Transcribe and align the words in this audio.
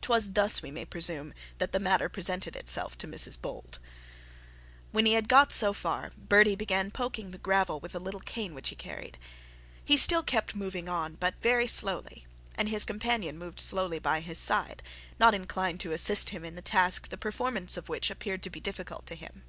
'Twas 0.00 0.32
thus, 0.32 0.62
we 0.62 0.72
may 0.72 0.84
presume, 0.84 1.32
that 1.58 1.70
the 1.70 1.78
matter 1.78 2.08
presented 2.08 2.56
itself 2.56 2.98
to 2.98 3.06
Mrs 3.06 3.40
Bold. 3.40 3.78
When 4.90 5.06
he 5.06 5.12
had 5.12 5.28
got 5.28 5.52
so 5.52 5.72
far, 5.72 6.10
Bertie 6.18 6.56
began 6.56 6.90
poling 6.90 7.26
in 7.26 7.30
the 7.30 7.38
gravel 7.38 7.78
with 7.78 7.94
a 7.94 8.00
little 8.00 8.18
cane 8.18 8.52
which 8.52 8.70
he 8.70 8.74
carried. 8.74 9.16
He 9.84 9.96
still 9.96 10.24
kept 10.24 10.56
moving 10.56 10.88
on, 10.88 11.14
but 11.14 11.40
very 11.40 11.68
slowly, 11.68 12.26
and 12.56 12.68
his 12.68 12.84
companion 12.84 13.38
moved 13.38 13.60
slowly 13.60 14.00
by 14.00 14.22
his 14.22 14.38
side, 14.38 14.82
not 15.20 15.36
inclined 15.36 15.78
to 15.82 15.92
assist 15.92 16.30
him 16.30 16.44
in 16.44 16.56
the 16.56 16.60
task 16.60 17.10
the 17.10 17.16
performance 17.16 17.76
of 17.76 17.88
which 17.88 18.10
appeared 18.10 18.42
to 18.42 18.50
be 18.50 18.58
difficult 18.58 19.06
to 19.06 19.14
him. 19.14 19.44